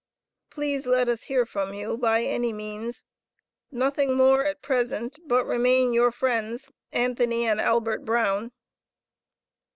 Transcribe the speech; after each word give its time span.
Pleas 0.49 0.87
let 0.87 1.07
us 1.07 1.25
hear 1.25 1.45
from 1.45 1.75
you 1.75 1.95
by 1.95 2.23
any 2.23 2.51
means. 2.51 3.03
Nothing 3.69 4.15
more 4.17 4.43
at 4.43 4.63
present, 4.63 5.19
but 5.27 5.45
remane 5.45 5.93
youre 5.93 6.11
frends, 6.11 6.71
ANTHONY 6.91 7.47
& 7.47 7.47
ALBERT 7.47 8.03
BROWN. 8.03 8.51